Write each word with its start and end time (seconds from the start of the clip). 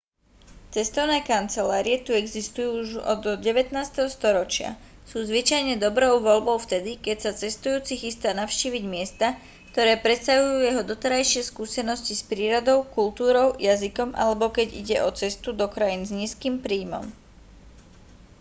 cestovné 0.75 1.19
kancelárie 1.31 1.97
tu 2.05 2.09
existujú 2.23 2.69
už 2.83 2.89
od 3.13 3.19
19. 3.37 3.69
storočia 4.15 4.69
sú 5.09 5.17
zvyčajne 5.29 5.75
dobrou 5.85 6.13
voľbou 6.27 6.57
vtedy 6.65 6.91
keď 7.05 7.17
sa 7.29 7.37
cestujúci 7.41 7.93
chystá 8.03 8.29
navštíviť 8.41 8.81
miesta 8.95 9.27
ktoré 9.77 9.93
presahujú 10.05 10.57
jeho 10.67 10.81
doterajšie 10.91 11.41
skúsenosti 11.49 12.13
s 12.17 12.25
prírodou 12.31 12.79
kultúrou 12.95 13.47
jazykom 13.69 14.09
alebo 14.23 14.45
keď 14.57 14.67
ide 14.81 14.97
o 15.07 15.13
cestu 15.19 15.49
do 15.59 15.67
krajín 15.75 16.01
s 16.01 16.09
nízkym 16.19 16.55
príjmom 16.65 17.05